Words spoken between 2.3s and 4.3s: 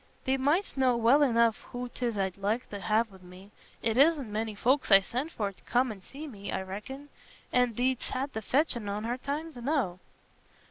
like t' ha' wi' me. It isna